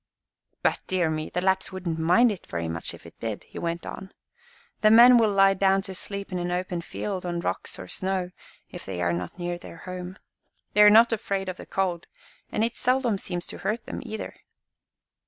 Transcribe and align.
"But, 0.63 0.79
dear 0.87 1.11
me! 1.11 1.29
the 1.29 1.41
Lapps 1.41 1.71
wouldn't 1.71 1.99
mind 1.99 2.31
it 2.31 2.47
very 2.47 2.67
much 2.67 2.95
if 2.95 3.05
it 3.05 3.19
did," 3.19 3.43
he 3.43 3.59
went 3.59 3.85
on. 3.85 4.11
"The 4.81 4.89
men 4.89 5.19
will 5.19 5.31
lie 5.31 5.53
down 5.53 5.83
to 5.83 5.93
sleep 5.93 6.31
in 6.31 6.39
an 6.39 6.49
open 6.49 6.81
field 6.81 7.23
on 7.23 7.39
rocks 7.41 7.77
or 7.77 7.87
snow, 7.87 8.31
if 8.71 8.83
they 8.83 8.99
are 9.03 9.13
not 9.13 9.37
near 9.37 9.59
their 9.59 9.77
home. 9.85 10.17
They 10.73 10.81
are 10.81 10.89
not 10.89 11.11
afraid 11.13 11.49
of 11.49 11.57
the 11.57 11.67
cold, 11.67 12.07
and 12.51 12.63
it 12.63 12.73
seldom 12.73 13.19
seems 13.19 13.45
to 13.45 13.59
hurt 13.59 13.85
them, 13.85 13.99
either. 14.03 14.33